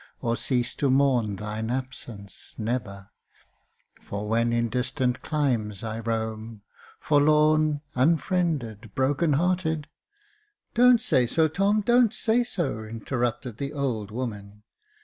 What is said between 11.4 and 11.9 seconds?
Tom—